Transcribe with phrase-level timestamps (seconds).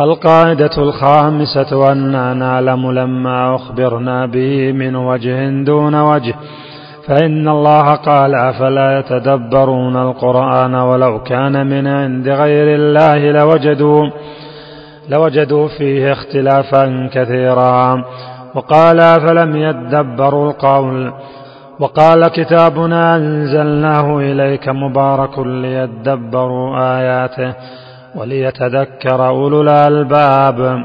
[0.00, 6.34] القاعدة الخامسة أننا نعلم لما أخبرنا به من وجه دون وجه
[7.06, 14.10] فإن الله قال أفلا يتدبرون القرآن ولو كان من عند غير الله لوجدوا
[15.08, 18.04] لوجدوا فيه اختلافا كثيرا.
[18.54, 21.12] وقال أفلم يدبروا القول؟
[21.80, 27.54] وقال كتابنا أنزلناه إليك مبارك ليدبروا آياته.
[28.16, 30.84] وليتذكر أولو الألباب.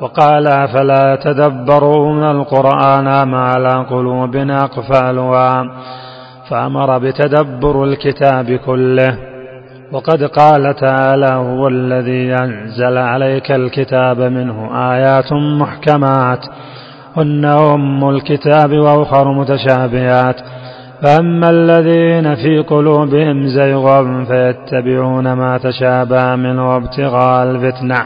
[0.00, 5.64] وقال أفلا يتدبرون القرآن ما على قلوب أقفالها؟
[6.50, 9.16] فأمر بتدبر الكتاب كله.
[9.92, 16.46] وقد قال تعالى هو الذي أنزل عليك الكتاب منه آيات محكمات
[17.16, 20.36] هن أم الكتاب وأخر متشابهات.
[21.02, 27.96] فأما الذين في قلوبهم زيغ فيتبعون ما تشابه منه ابتغاء الفتنة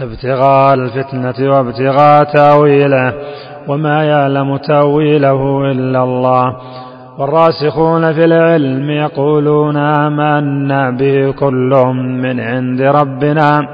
[0.00, 3.14] ابتغاء الفتنة وابتغاء تأويله
[3.68, 6.56] وما يعلم تأويله إلا الله.
[7.18, 13.68] والراسخون في العلم يقولون آمنا به كل من عند ربنا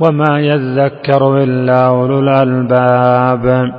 [0.00, 3.72] وما يذكر إلا أولو الألباب.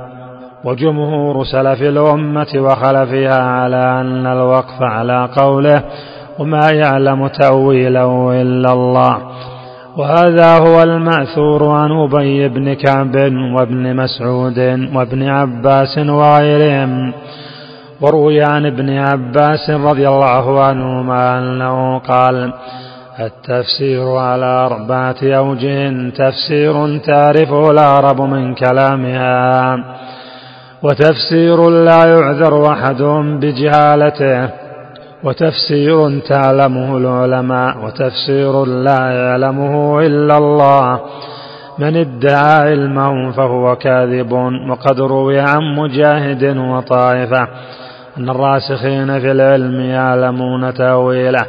[0.64, 5.82] وجمهور سلف الأمة وخلفها على أن الوقف على قوله
[6.38, 9.18] وما يعلم تأويله إلا الله.
[9.96, 13.16] وهذا هو المأثور عن أبي بن كعب
[13.56, 14.58] وابن مسعود
[14.94, 17.12] وابن عباس وغيرهم.
[18.00, 22.52] وروي عن ابن عباس رضي الله عنهما أنه قال
[23.20, 29.76] التفسير على أربعة أوجه تفسير تعرفه العرب من كلامها.
[30.84, 33.02] وتفسير لا يعذر أحد
[33.40, 34.50] بجهالته
[35.24, 41.00] وتفسير تعلمه العلماء وتفسير لا يعلمه إلا الله.
[41.78, 44.32] من ادعى علمه فهو كاذب
[44.70, 47.48] وقد روي عن مجاهد وطائفة
[48.18, 51.44] أن الراسخين في العلم يعلمون تأويله.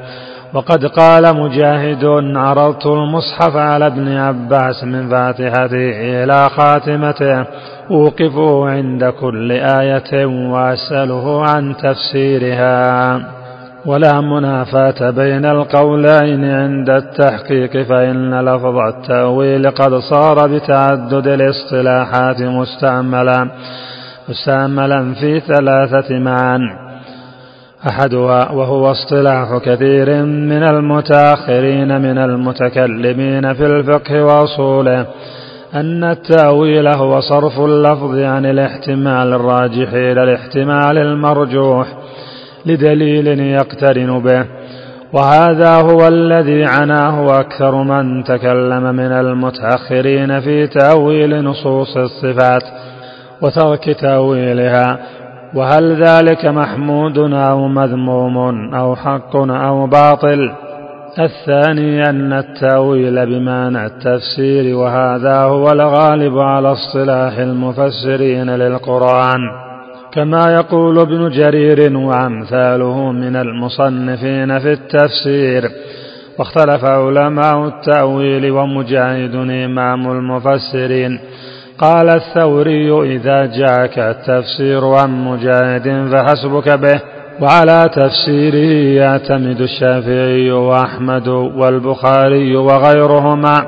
[0.54, 7.46] وقد قال مجاهد عرضت المصحف على ابن عباس من فاتحته إلى خاتمته.
[7.92, 13.22] أوقف عند كل آية وأسأله عن تفسيرها.
[13.86, 23.50] ولا منافاة بين القولين عند التحقيق فإن لفظ التأويل قد صار بتعدد الاصطلاحات مستعملا
[24.30, 26.62] مستعملا في ثلاثة معان
[27.90, 35.06] أحدها وهو اصطلاح كثير من المتأخرين من المتكلمين في الفقه وأصوله.
[35.74, 41.88] أن التأويل هو صرف اللفظ عن الاحتمال الراجح إلى الاحتمال المرجوح
[42.66, 44.46] لدليل يقترن به.
[45.14, 52.64] وهذا هو الذي عناه أكثر من تكلم من المتأخرين في تأويل نصوص الصفات
[53.41, 55.00] وترك تأويلها.
[55.56, 58.38] وهل ذلك محمود أو مذموم
[58.74, 60.52] أو حق أو باطل؟
[61.20, 69.40] الثاني أن التأويل بمعنى التفسير وهذا هو الغالب على اصطلاح المفسرين للقرآن.
[70.14, 75.64] كما يقول ابن جرير وأمثاله من المصنفين في التفسير
[76.40, 81.20] واختلف علماء التأويل ومجاهد إمام المفسرين.
[81.80, 87.02] قال الثوري إذا جاءك التفسير عن مجاهد فحسبك به
[87.41, 93.62] وعلى تفسيره يعتمد الشافعي وأحمد والبخاري وغيرهما.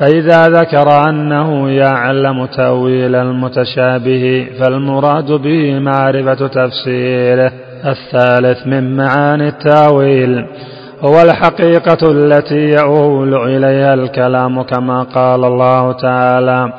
[0.00, 7.52] فإذا ذكر أنه يعلم تأويل المتشابه فالمراد به معرفة تفسيره
[7.86, 10.46] الثالث من معاني التأويل.
[11.00, 16.72] هو الحقيقة التي يؤول إليها الكلام كما قال الله تعالى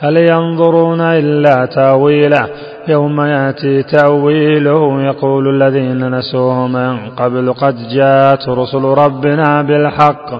[0.00, 2.48] هل ينظرون إلا تاويله
[2.88, 10.30] يوم يأتي تأويله يقول الذين نسوه من قبل قد جاءت رسل ربنا بالحق.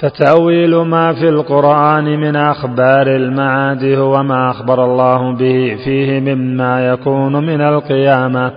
[0.00, 7.46] فتأويل ما في القرآن من أخبار المعاد هو ما أخبر الله به فيه مما يكون
[7.46, 8.52] من القيامة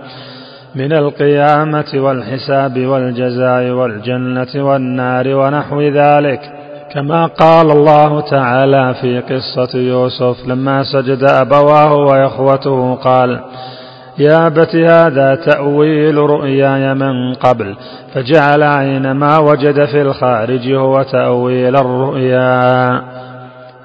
[0.74, 6.55] من القيامة والحساب والجزاء والجنة والنار ونحو ذلك.
[6.94, 13.40] كما قال الله تعالى في قصة يوسف لما سجد أبواه وإخوته قال
[14.18, 17.76] يا أبت هذا تأويل رؤياي من قبل
[18.14, 23.02] فجعل عين ما وجد في الخارج هو تأويل الرؤيا.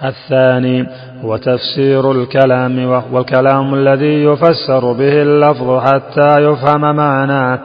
[0.04, 0.88] الثاني
[1.24, 7.60] هو تفسير الكلام والكلام الذي يفسر به اللفظ حتى يفهم معناه.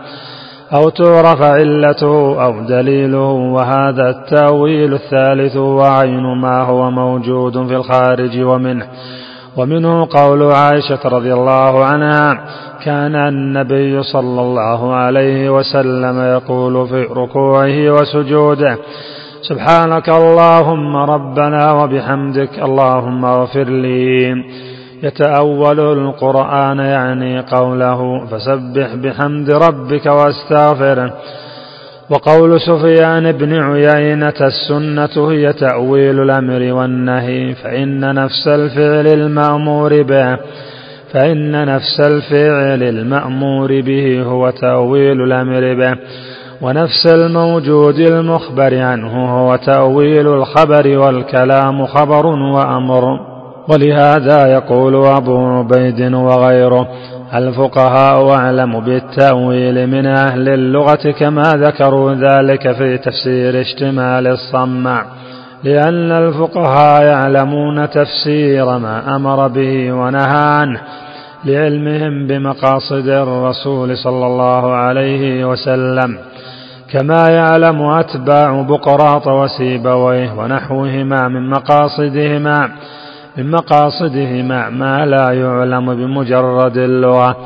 [0.74, 8.86] أو تعرف علته أو دليله وهذا التأويل الثالث وعين ما هو موجود في الخارج ومنه.
[9.56, 12.40] ومنه قول عائشة رضي الله عنها
[12.84, 18.78] كان النبي صلى الله عليه وسلم يقول في ركوعه وسجوده
[19.42, 24.34] سبحانك اللهم ربنا وبحمدك اللهم اغفر لي.
[25.02, 31.12] يتأول القرآن يعني قوله فسبح بحمد ربك واستغفره.
[32.10, 40.36] وقول سفيان بن عيينة السنة هي تأويل الأمر والنهي فإن نفس الفعل المأمور به
[41.12, 45.98] فإن نفس الفعل المأمور به هو تأويل الأمر به.
[46.62, 53.35] ونفس الموجود المخبر عنه هو تأويل الخبر والكلام خبر وأمر.
[53.68, 56.88] ولهذا يقول أبو عبيد وغيره
[57.34, 65.04] الفقهاء أعلم بالتأويل من أهل اللغة كما ذكروا ذلك في تفسير اشتمال الصمع؟
[65.64, 70.80] لأن الفقهاء يعلمون تفسير ما أمر به ونهى عنه
[71.44, 76.18] لعلمهم بمقاصد الرسول صلى الله عليه وسلم.
[76.92, 82.70] كما يعلم أتباع بقراط وسيبويه ونحوهما من مقاصدهما.
[83.38, 87.36] من مقاصدهما ما لا يعلم بمجرد اللغة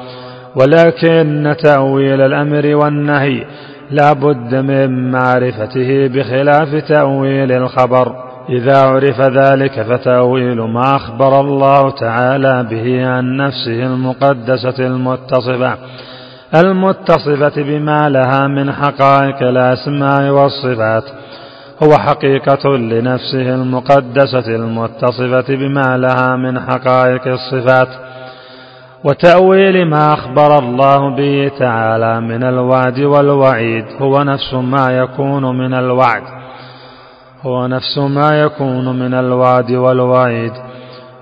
[0.57, 3.47] ولكن تأويل الأمر والنهي
[3.91, 8.31] لا بد من معرفته بخلاف تأويل الخبر.
[8.49, 15.79] إذا عرف ذلك فتأويل ما أخبر الله تعالى به عن نفسه المقدسة المتصفة
[16.55, 21.05] المتصفة بما لها من حقائق الأسماء والصفات.
[21.83, 27.89] هو حقيقة لنفسه المقدسة المتصفة بما لها من حقائق الصفات
[29.05, 33.85] وتأويل ما أخبر الله به تعالى من الوعد والوعيد.
[34.01, 36.23] هو نفس ما يكون من الوعد.
[37.43, 40.53] هو نفس ما يكون من الوعد والوعيد.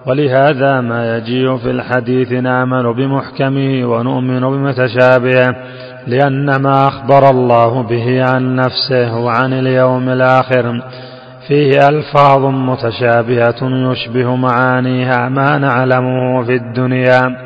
[0.07, 5.55] ولهذا ما يجيء في الحديث نامن بمحكمه ونؤمن بمتشابهه.
[6.09, 10.83] لأن ما أخبر الله به عن نفسه وعن اليوم الآخر.
[11.49, 17.37] فيه ألفاظ متشابهة يشبه معانيها ما نعلمه في الدنيا.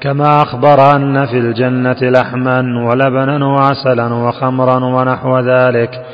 [0.00, 6.04] كما أخبر أن في الجنة لحما ولبنا وعسلا وخمرا ونحو ذلك.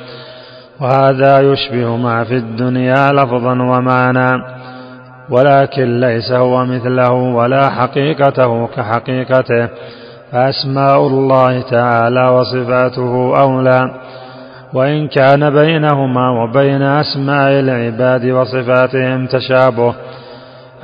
[0.81, 4.43] وهذا يشبه ما في الدنيا لفظا ومعنى.
[5.31, 9.69] ولكن ليس هو مثله ولا حقيقته كحقيقته.
[10.33, 13.91] فأسماء الله تعالى وصفاته أولى
[14.75, 19.95] وإن كان بينهما وبين أسماء العباد وصفاتهم تشابه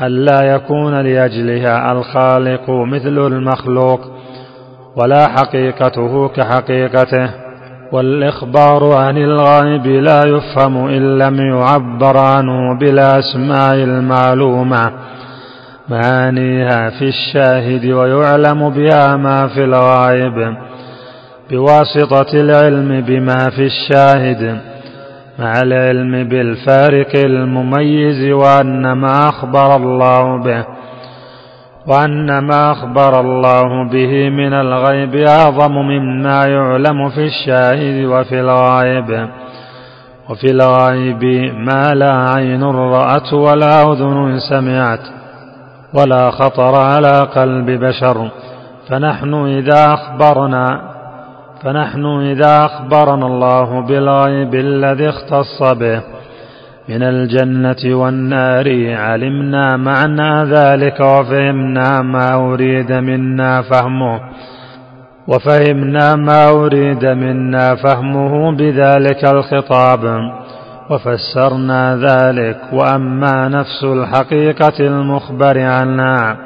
[0.03, 4.01] ألا يكون لأجلها الخالق مثل المخلوق
[4.97, 7.31] ولا حقيقته كحقيقته
[7.93, 14.93] والإخبار عن الغائب لا يفهم إن لم يعبر عنه بالأسماء المعلومة.
[15.89, 20.57] معانيها في الشاهد ويعلم بها ما في الغائب
[21.51, 24.61] بواسطة العلم بما في الشاهد
[25.39, 30.65] مع العلم بالفارق المميز وأن ما أخبر الله به
[31.87, 39.29] وأن ما أخبر الله به من الغيب أعظم مما يعلم في الشاهد وفي الغائب.
[40.31, 41.25] وفي الغائب
[41.57, 45.24] ما لا عين رأت ولا أذن سمعت.
[45.95, 48.31] ولا خطر على قلب بشر.
[48.89, 50.95] فنحن إذا أخبرنا
[51.65, 56.03] فنحن إذا أخبرنا الله بالغيب الذي اختص به
[56.89, 64.21] من الجنة والنار علمنا معنى ذلك وفهمنا ما أريد منا فهمه.
[65.29, 70.05] وفهمنا ما أريد منا فهمه بذلك الخطاب.
[70.91, 76.37] وفسرنا ذلك وأما نفس الحقيقة المخبر عنها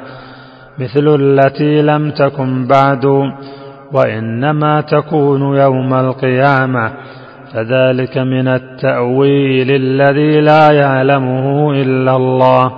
[0.79, 3.05] مثل التي لم تكن بعد
[3.93, 6.91] وإنما تكون يوم القيامة
[7.53, 12.71] فذلك من التأويل الذي لا يعلمه إلا الله.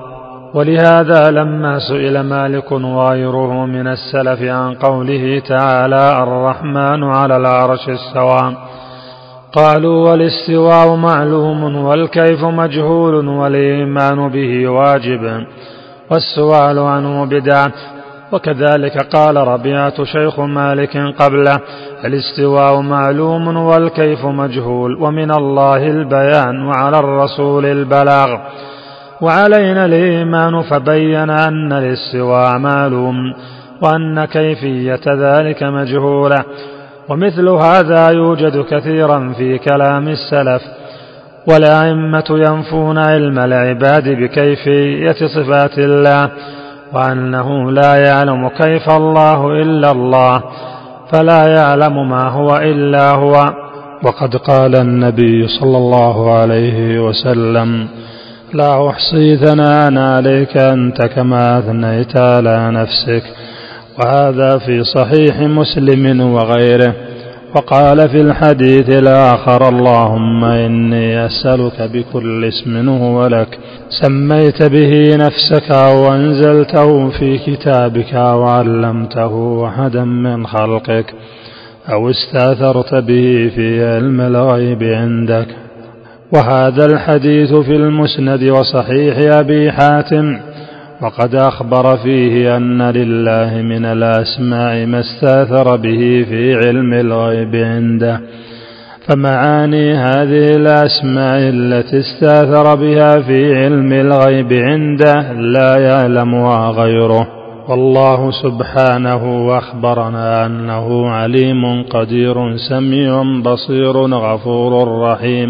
[0.54, 8.54] ولهذا لما سئل مالك وغيره من السلف عن قوله تعالى الرحمن على العرش استوى.
[9.54, 15.46] قالوا والاستواء معلوم والكيف مجهول والإيمان به واجب
[16.12, 17.72] والسؤال عنه بدعة
[18.32, 21.60] وكذلك قال ربيعة شيخ مالك قبله
[22.06, 28.38] الاستواء معلوم والكيف مجهول ومن الله البيان وعلى الرسول البلاغ.
[29.22, 33.16] وعلينا الإيمان فبين أن الاستواء معلوم
[33.82, 36.44] وأن كيفية ذلك مجهولة.
[37.10, 40.62] ومثل هذا يوجد كثيرا في كلام السلف
[41.48, 46.32] والأئمة ينفون علم العباد بكيفية صفات الله
[46.94, 50.44] وأنه لا يعلم كيف الله إلا الله
[51.12, 53.54] فلا يعلم ما هو إلا هو.
[54.04, 57.88] وقد قال النبي صلى الله عليه وسلم
[58.54, 63.24] لا أحصي ثناء عليك أنت كما أثنيت على نفسك
[64.02, 66.94] وهذا في صحيح مسلم وغيره.
[67.56, 73.60] وقال في الحديث الآخر اللهم إني أسألك بكل اسم هو لك.
[74.02, 81.14] سميت به نفسك أو أنزلته في كتابك أو علمته أحدا من خلقك.
[81.92, 85.48] أو استأثرت به في علم الغيب عندك.
[86.34, 90.40] وهذا الحديث في المسند وصحيح أبي حاتم.
[91.02, 98.22] وقد أخبر فيه أن لله من الأسماء ما استاثر به في علم الغيب عنده.
[99.08, 107.28] فمعاني هذه الأسماء التي استاثر بها في علم الغيب عنده لا يعلمها غيره.
[107.70, 115.50] والله سبحانه أخبرنا أنه عليم قدير سميع بصير غفور رحيم.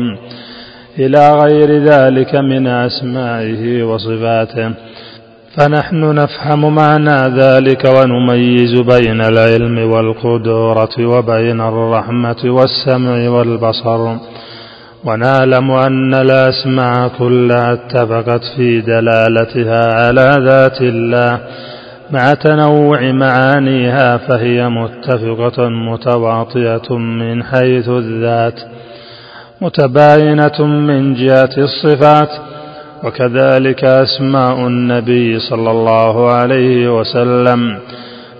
[1.00, 4.91] إلى غير ذلك من أسمائه وصفاته.
[5.58, 14.16] فنحن نفهم معنى ذلك ونميز بين العلم والقدرة وبين الرحمة والسمع والبصر.
[15.06, 21.40] ونعلم أن الأسماء كلها اتفقت في دلالتها على ذات الله.
[22.12, 28.60] مع تنوع معانيها فهي متفقة متواطئة من حيث الذات
[29.62, 32.51] متباينة من جهة الصفات.
[33.04, 37.78] وكذلك أسماء النبي صلى الله عليه وسلم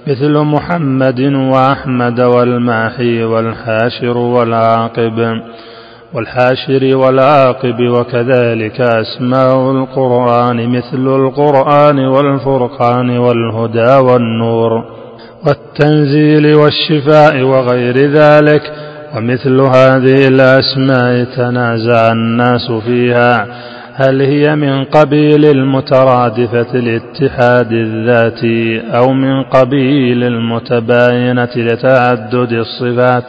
[0.08, 5.42] مثل محمد وأحمد والماحي والحاشر والعاقب
[6.14, 14.84] والحاشر والعاقب وكذلك أسماء القرآن مثل القرآن والفرقان والهدى والنور
[15.48, 18.62] والتنزيل والشفاء وغير ذلك
[19.16, 23.48] ومثل هذه الأسماء تنازع الناس فيها
[23.96, 33.24] هل هي من قبيل المترادفة لاتحاد الذاتي أو من قبيل المتباينة لتعدد الصفات؟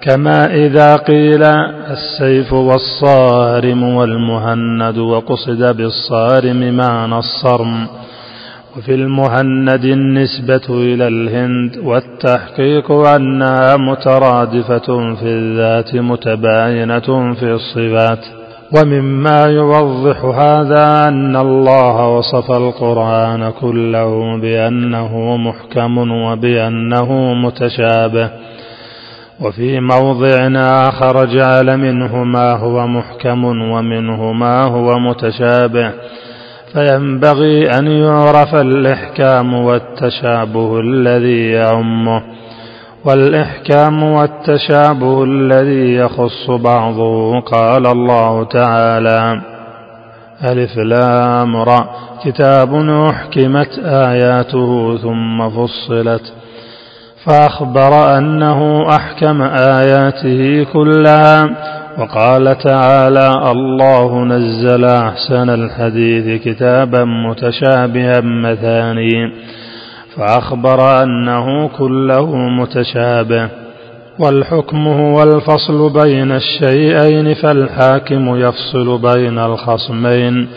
[0.00, 7.86] كما إذا قيل السيف والصارم والمهند وقصد بالصارم معنى الصرم
[8.76, 18.37] وفي المهند النسبة إلى الهند والتحقيق أنها مترادفة في الذات متباينة في الصفات.
[18.76, 28.30] ومما يوضح هذا أن الله وصف القرآن كله بأنه محكم وبأنه متشابه.
[29.40, 30.48] وفي موضع
[30.88, 35.92] آخر جعل منه ما هو محكم ومنه ما هو متشابه.
[36.72, 42.37] فينبغي أن يعرف الإحكام والتشابه الذي يعمه.
[43.04, 49.40] والإحكام والتشابه الذي يخص بعضه قال الله تعالى
[50.50, 51.88] ألف لام را
[52.24, 52.74] كتاب
[53.10, 56.32] أحكمت آياته ثم فصلت
[57.24, 61.50] فأخبر أنه أحكم آياته كلها
[61.98, 69.32] وقال تعالى الله نزل أحسن الحديث كتابا متشابها مثاني.
[70.18, 73.48] فأخبر أنه كله متشابه
[74.18, 80.48] والحكم هو الفصل بين الشيئين فالحاكم يفصل بين الخصمين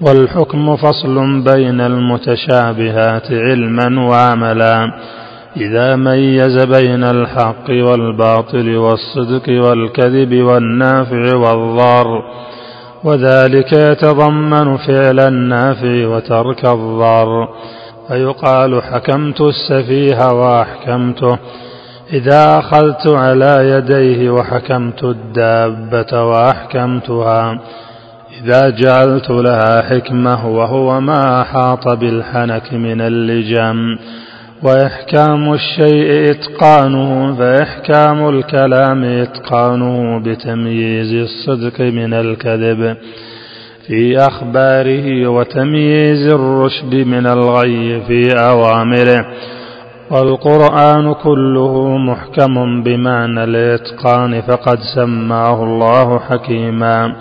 [0.00, 4.92] والحكم فصل بين المتشابهات علما وعملا
[5.56, 12.06] إذا ميز بين الحق والباطل والصدق والكذب والنافع والضار
[13.04, 17.48] وذلك يتضمن فعل النافع وترك الضار
[18.12, 21.38] فيقال حكمت السفيه وأحكمته.
[22.12, 27.58] إذا أخذت على يديه وحكمت الدابة وأحكمتها.
[28.44, 33.98] إذا جعلت لها حكمة وهو ما أحاط بالحنك من اللجام
[34.62, 42.96] وإحكام الشيء إتقانه فإحكام الكلام إتقانه بتمييز الصدق من الكذب.
[43.86, 49.26] في أخباره وتمييز الرشد من الغي في أوامره.
[50.10, 57.16] والقرآن كله محكم بمعنى الإتقان فقد سماه الله حكيما.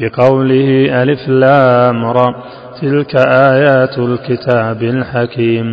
[0.00, 2.34] بقوله ألف لام را
[2.82, 5.66] تلك آيات الكتاب الحكيم.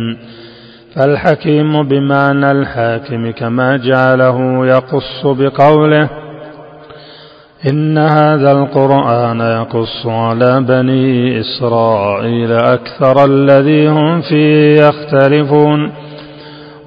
[0.96, 6.21] فالحكيم بمعنى الحاكم كما جعله يقص بقوله
[7.70, 15.92] إن هذا القرآن يقص على بني إسرائيل أكثر الذي هم فيه يختلفون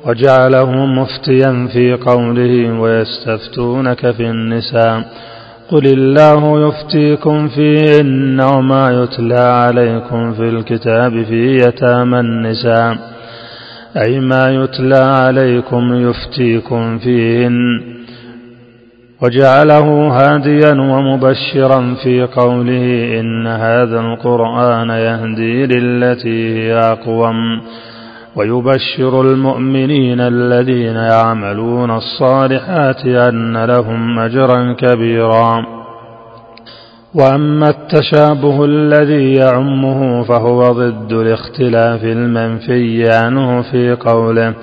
[0.06, 5.04] وجعله مفتيا في قوله ويستفتونك في النساء.
[5.70, 12.98] قل الله يفتيكم فيهن وما يتلى عليكم في الكتاب في يتامى النساء.
[13.98, 17.56] أي ما يتلى عليكم يفتيكم فيهن.
[19.26, 27.62] وجعله هاديا ومبشرا في قوله إن هذا القرآن يهدي للتي هي أقوم.
[28.36, 35.66] ويبشر المؤمنين الذين يعملون الصالحات أن لهم أجرا كبيرا.
[37.14, 44.54] وأما التشابه الذي يعمه فهو ضد الاختلاف المنفي عنه في قوله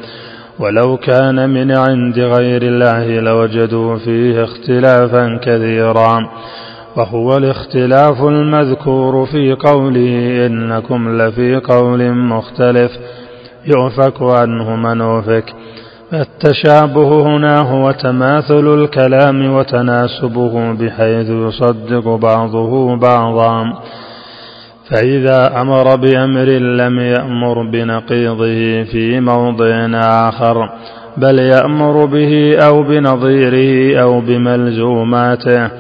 [0.59, 6.29] ولو كان من عند غير الله لوجدوا فيه اختلافا كثيرا.
[6.97, 12.93] وهو الاختلاف المذكور في قوله إنكم لفي قول مختلف
[13.67, 15.55] يؤفك عنه من أوفك.
[16.13, 23.73] التشابه هنا هو تماثل الكلام وتناسبه بحيث يصدق بعضه بعضا.
[24.93, 29.89] فإذا أمر بأمر لم يأمر بنقيضه في موضع
[30.29, 30.69] آخر
[31.17, 35.71] بل يأمر به أو بنظيره أو بملزوماته.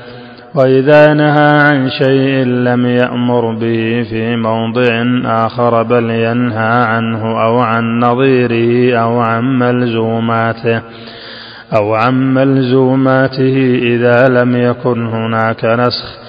[0.54, 7.98] وإذا نهى عن شيء لم يأمر به في موضع آخر بل ينهى عنه أو عن
[7.98, 10.82] نظيره أو عن ملزوماته.
[11.76, 16.21] أو عن ملزوماته إذا لم يكن هناك نسخ.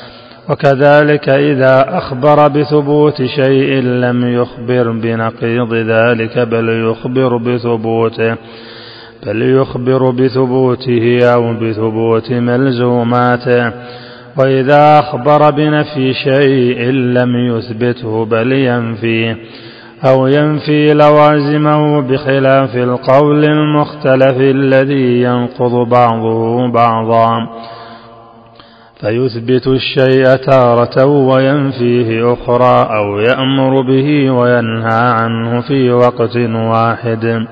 [0.49, 8.35] وكذلك إذا أخبر بثبوت شيء لم يخبر بنقيض ذلك بل يخبر بثبوته
[9.25, 13.71] بل يخبر بثبوته أو بثبوت ملزوماته.
[14.37, 19.37] وإذا أخبر بنفي شيء لم يثبته بل ينفيه
[20.05, 27.33] أو ينفي لوازمه بخلاف القول المختلف الذي ينقض بعضه بعضا.
[29.03, 37.45] فيثبت الشيء تارة وينفيه أخرى أو يأمر به وينهى عنه في وقت واحد.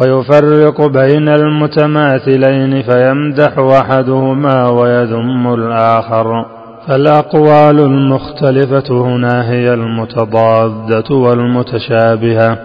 [0.00, 6.46] ويفرق بين المتماثلين فيمدح أحدهما ويذم الآخر.
[6.88, 12.58] فالأقوال المختلفة هنا هي المتضادة والمتشابهة.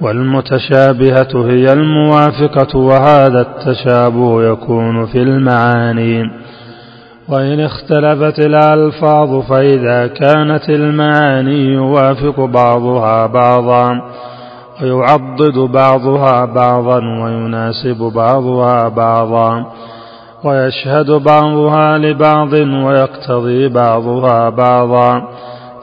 [0.00, 6.43] والمتشابهة هي الموافقة وهذا التشابه يكون في المعاني.
[7.28, 14.00] وإن اختلفت الألفاظ فإذا كانت المعاني يوافق بعضها بعضا
[14.82, 19.66] ويعضد بعضها بعضا ويناسب بعضها بعضا
[20.44, 25.22] ويشهد بعضها لبعض ويقتضي بعضها بعضا.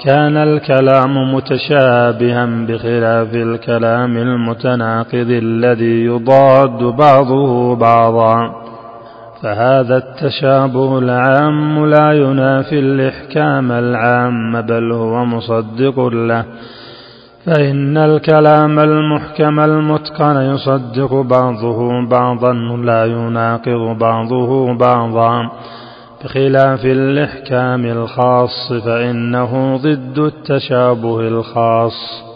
[0.05, 8.61] كان الكلام متشابها بخلاف الكلام المتناقض الذي يضاد بعضه بعضا.
[9.41, 16.45] فهذا التشابه العام لا ينافي الإحكام العام بل هو مصدق له.
[17.45, 25.51] فإن الكلام المحكم المتقن يصدق بعضه بعضا لا يناقض بعضه بعضا.
[26.23, 32.30] بخلاف الإحكام الخاص فإنه ضد التشابه الخاص.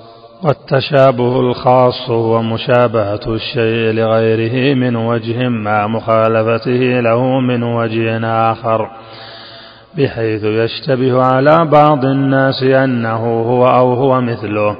[0.45, 8.19] والتشابه الخاص هو مشابهة الشيء لغيره من وجه مع مخالفته له من وجه
[8.51, 8.89] آخر
[9.97, 14.77] بحيث يشتبه على بعض الناس أنه هو أو هو مثله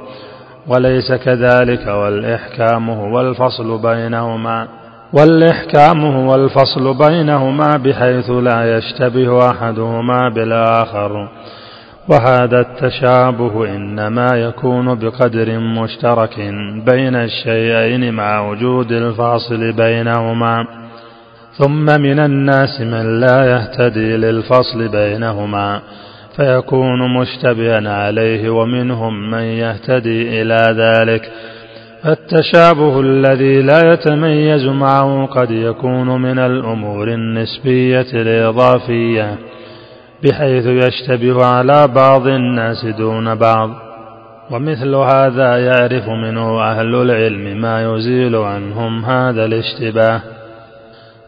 [0.68, 4.68] وليس كذلك والإحكام هو الفصل بينهما
[5.12, 11.28] والإحكام هو الفصل بينهما بحيث لا يشتبه أحدهما بالآخر.
[12.08, 16.38] وهذا التشابه إنما يكون بقدر مشترك
[16.86, 20.66] بين الشيئين مع وجود الفاصل بينهما.
[21.58, 25.80] ثم من الناس من لا يهتدي للفصل بينهما
[26.36, 31.32] فيكون مشتبها عليه ومنهم من يهتدي إلى ذلك.
[32.06, 39.55] التشابه الذي لا يتميز معه قد يكون من الأمور النسبية الإضافية.
[40.24, 43.70] بحيث يشتبه على بعض الناس دون بعض.
[44.50, 50.20] ومثل هذا يعرف منه أهل العلم ما يزيل عنهم هذا الاشتباه.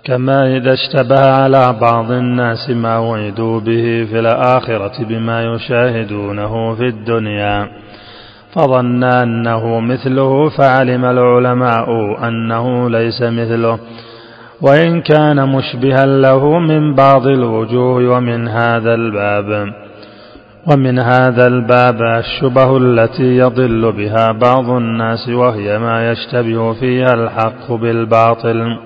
[0.04, 7.68] كما إذا اشتبه على بعض الناس ما وعدوا به في الآخرة بما يشاهدونه في الدنيا.
[8.54, 11.86] فظن أنه مثله فعلم العلماء
[12.28, 13.78] أنه ليس مثله.
[14.62, 19.72] وإن كان مشبها له من بعض الوجوه ومن هذا الباب
[20.66, 28.76] ومن هذا الباب الشبه التي يضل بها بعض الناس وهي ما يشتبه فيها الحق بالباطل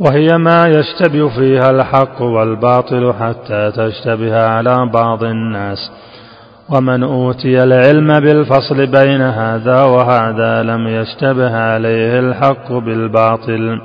[0.00, 5.78] وهي ما يشتبه فيها الحق والباطل حتى تشتبه على بعض الناس.
[6.68, 13.80] ومن أوتي العلم بالفصل بين هذا وهذا لم يشتبه عليه الحق بالباطل.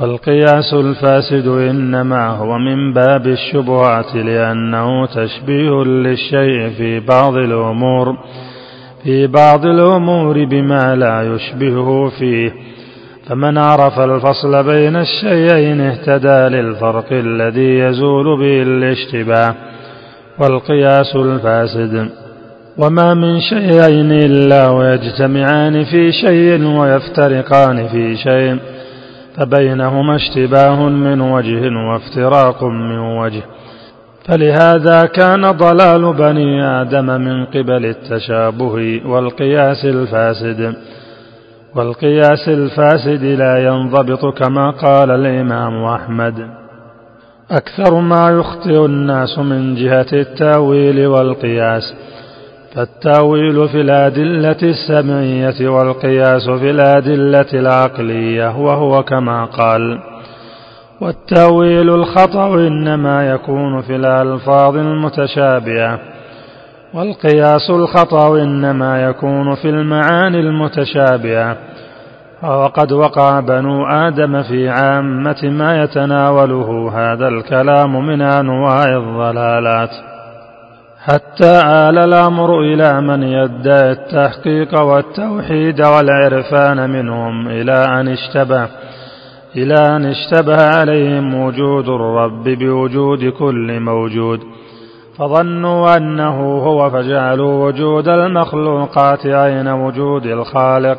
[0.00, 8.16] والقياس الفاسد إنما هو من باب الشبهات لأنه تشبيه للشيء في بعض الأمور
[9.04, 12.52] في بعض الأمور بما لا يشبهه فيه.
[13.28, 19.54] فمن عرف الفصل بين الشيئين اهتدى للفرق الذي يزول به الاشتباه
[20.38, 22.08] والقياس الفاسد.
[22.78, 28.75] وما من شيئين إلا ويجتمعان في شيء ويفترقان في شيء.
[29.36, 33.42] فبينهما اشتباه من وجه وافتراق من وجه.
[34.28, 40.74] فلهذا كان ضلال بني آدم من قبل التشابه والقياس الفاسد.
[41.74, 46.50] والقياس الفاسد لا ينضبط كما قال الإمام أحمد.
[47.50, 51.94] أكثر ما يخطئ الناس من جهة التأويل والقياس.
[52.76, 59.98] فالتاويل في الأدلة السمعية والقياس في الأدلة العقلية وهو كما قال
[61.00, 65.98] والتأويل الخطأ إنما يكون في الألفاظ المتشابهة
[66.94, 71.56] والقياس الخطأ إنما يكون في المعاني المتشابهة.
[72.42, 79.90] وقد وقع بنو آدم في عامة ما يتناوله هذا الكلام من أنواع الضلالات.
[81.06, 88.68] حتى آل الأمر إلى من يدعي التحقيق والتوحيد والعرفان منهم إلى أن اشتبه
[89.56, 94.40] إلى أن اشتبه عليهم وجود الرب بوجود كل موجود.
[95.18, 100.98] فظنوا أنه هو فجعلوا وجود المخلوقات عين وجود الخالق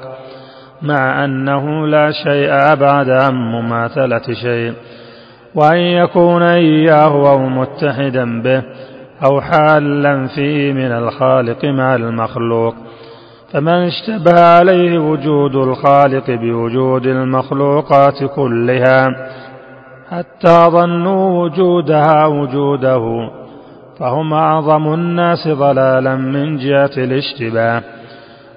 [0.82, 4.74] مع أنه لا شيء أبعد عن مماثلة شيء.
[5.56, 8.63] وأن يكون إياه أو متحدا به
[9.25, 12.75] أو حالا فيه من الخالق مع المخلوق
[13.53, 19.08] فمن اشتبه عليه وجود الخالق بوجود المخلوقات كلها
[20.12, 23.30] حتى ظنوا وجودها وجوده
[23.99, 27.82] فهم أعظم الناس ضلالا من جهة الاشتباه.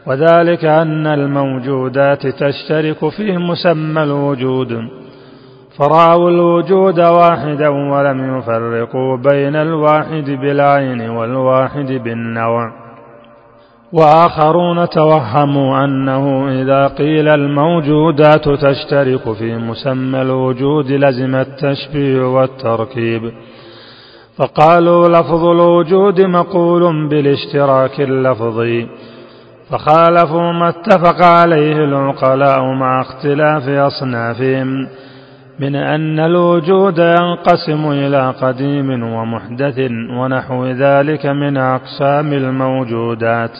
[0.06, 4.88] وذلك أن الموجودات تشترك في مسمى الوجود.
[5.80, 12.72] فرأوا الوجود واحدا ولم يفرقوا بين الواحد بالعين والواحد بالنوع.
[13.92, 23.32] وآخرون توهموا أنه إذا قيل الموجودات تشترك في مسمى الوجود لزم التشبيه والتركيب.
[24.36, 28.86] فقالوا لفظ الوجود مقول بالاشتراك اللفظي.
[29.70, 34.88] فخالفوا ما اتفق عليه العقلاء مع اختلاف أصنافهم.
[35.60, 39.78] من أن الوجود ينقسم إلى قديم ومحدث
[40.10, 43.50] ونحو ذلك من أقسام الموجودات.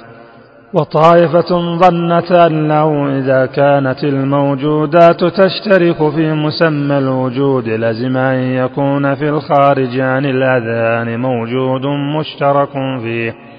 [0.74, 10.00] وطائفة ظنت أنه إذا كانت الموجودات تشترك في مسمى الوجود لزم أن يكون في الخارج
[10.00, 11.86] عن الأذهان موجود
[12.18, 13.49] مشترك فيه.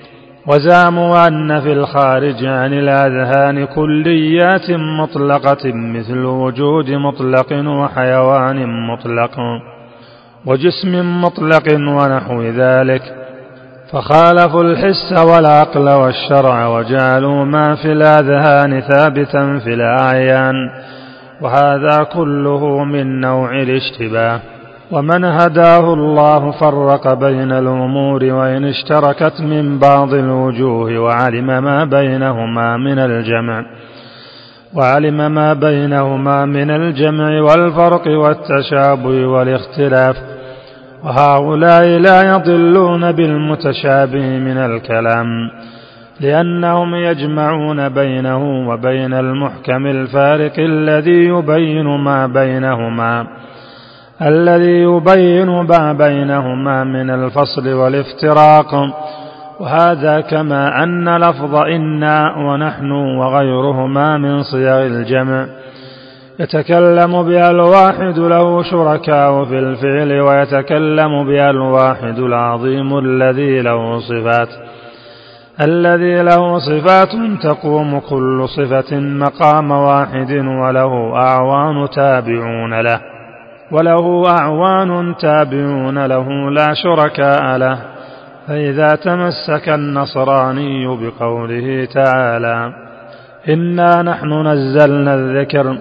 [0.47, 9.36] وزعموا أن في الخارج عن الأذهان كليات مطلقة مثل وجود مطلق وحيوان مطلق
[10.45, 13.01] وجسم مطلق ونحو ذلك.
[13.91, 20.56] فخالفوا الحس والعقل والشرع وجعلوا ما في الأذهان ثابتا في الأعيان.
[21.41, 24.39] وهذا كله من نوع الاشتباه.
[24.91, 32.99] ومن هداه الله فرق بين الأمور وإن اشتركت من بعض الوجوه وعلم ما بينهما من
[32.99, 33.65] الجمع
[34.73, 40.15] وعلم ما بينهما من الجمع والفرق والتشابه والاختلاف
[41.04, 45.27] وهؤلاء لا يضلون بالمتشابه من الكلام
[46.19, 53.27] لأنهم يجمعون بينه وبين المحكم الفارق الذي يبين ما بينهما.
[54.22, 58.74] الذي يبين ما بينهما من الفصل والافتراق.
[59.60, 65.46] وهذا كما أن لفظ إنا ونحن وغيرهما من صيغ الجمع.
[66.40, 74.50] يتكلم بها الواحد له شركاء في الفعل ويتكلم بها الواحد العظيم الذي له صفات.
[75.62, 77.12] الذي له صفات
[77.44, 83.11] تقوم كل صفة مقام واحد وله أعوان تابعون له.
[83.72, 87.78] وله أعوان تابعون له لا شركاء له.
[88.48, 92.74] فإذا تمسك النصراني بقوله تعالى
[93.50, 95.78] إنا نحن نزلنا الذكر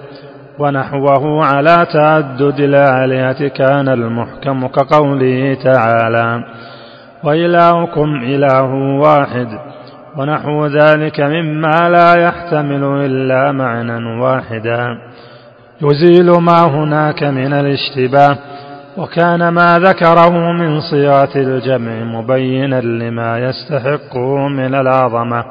[0.59, 6.43] ونحوه على تعدد الآلهة كان المحكم كقوله تعالى
[7.23, 9.47] وإلهكم إله واحد
[10.17, 14.97] ونحو ذلك مما لا يحتمل إلا معنى واحدا.
[15.81, 18.37] يزيل ما هناك من الاشتباه
[18.97, 25.43] وكان ما ذكره من صيغة الجمع مبينا لما يستحقه من العظمة.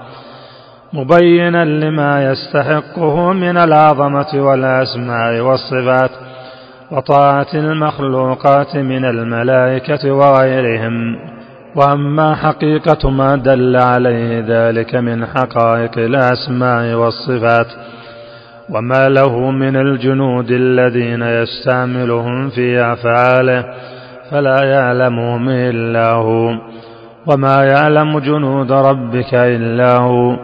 [0.93, 6.11] مبينا لما يستحقه من العظمة والأسماء والصفات
[6.91, 11.17] وطاعة المخلوقات من الملائكة وغيرهم.
[11.77, 17.67] وأما حقيقة ما دل عليه ذلك من حقائق الأسماء والصفات
[18.71, 23.65] وما له من الجنود الذين يستعملهم في أفعاله
[24.31, 26.55] فلا يعلمهم إلا هو
[27.27, 30.37] وما يعلم جنود ربك إلا هو.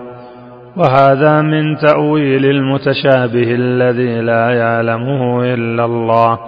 [0.76, 6.38] وهذا من تأويل المتشابه الذي لا يعلمه إلا الله.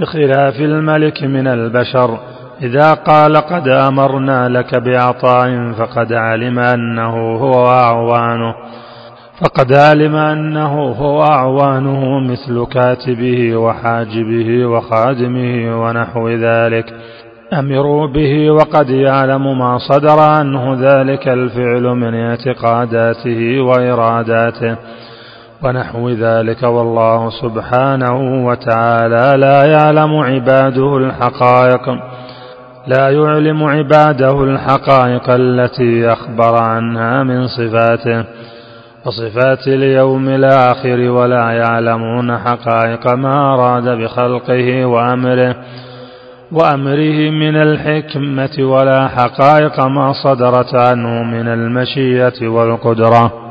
[0.00, 2.18] بخلاف الملك من البشر
[2.62, 8.54] إذا قال قد أمرنا لك بعطاء فقد علم أنه هو أعوانه
[9.40, 16.94] فقد علم أنه هو أعوانه مثل كاتبه وحاجبه وخادمه ونحو ذلك.
[17.52, 24.76] أمروا به وقد يعلم ما صدر عنه ذلك الفعل من اعتقاداته وإراداته
[25.62, 26.62] ونحو ذلك.
[26.62, 31.88] والله سبحانه وتعالى لا يعلم عباده الحقائق
[32.86, 38.24] لا يعلم عباده الحقائق التي أخبر عنها من صفاته.
[39.06, 45.56] وصفات اليوم الآخر ولا يعلمون حقائق ما أراد بخلقه وأمره
[46.52, 53.45] وأمره من الحكمة ولا حقائق ما صدرت عنه من المشيئة والقدرة.